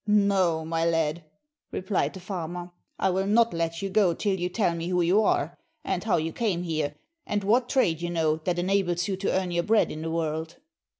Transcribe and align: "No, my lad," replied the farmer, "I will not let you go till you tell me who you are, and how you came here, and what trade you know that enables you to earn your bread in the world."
"No, 0.07 0.65
my 0.65 0.83
lad," 0.83 1.25
replied 1.69 2.15
the 2.15 2.19
farmer, 2.19 2.71
"I 2.97 3.11
will 3.11 3.27
not 3.27 3.53
let 3.53 3.83
you 3.83 3.89
go 3.91 4.15
till 4.15 4.35
you 4.39 4.49
tell 4.49 4.73
me 4.73 4.87
who 4.87 5.03
you 5.03 5.21
are, 5.21 5.59
and 5.83 6.03
how 6.03 6.17
you 6.17 6.33
came 6.33 6.63
here, 6.63 6.95
and 7.27 7.43
what 7.43 7.69
trade 7.69 8.01
you 8.01 8.09
know 8.09 8.37
that 8.37 8.57
enables 8.57 9.07
you 9.07 9.15
to 9.17 9.31
earn 9.31 9.51
your 9.51 9.61
bread 9.61 9.91
in 9.91 10.01
the 10.01 10.09
world." 10.09 10.55